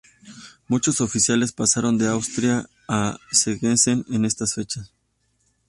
[0.67, 3.77] Muchos oficiales pasaron de Austria a Szeged
[4.09, 4.91] en estas fechas.